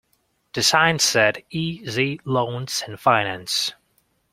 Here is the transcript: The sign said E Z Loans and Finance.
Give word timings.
The 0.53 0.63
sign 0.63 0.97
said 0.97 1.43
E 1.51 1.85
Z 1.87 2.21
Loans 2.25 2.81
and 2.87 2.99
Finance. 2.99 3.73